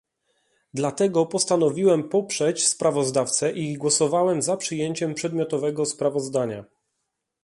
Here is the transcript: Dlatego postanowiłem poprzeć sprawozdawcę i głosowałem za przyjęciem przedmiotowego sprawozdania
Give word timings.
Dlatego 0.73 1.25
postanowiłem 1.25 2.09
poprzeć 2.09 2.67
sprawozdawcę 2.67 3.51
i 3.51 3.73
głosowałem 3.73 4.41
za 4.41 4.57
przyjęciem 4.57 5.13
przedmiotowego 5.13 5.85
sprawozdania 5.85 6.65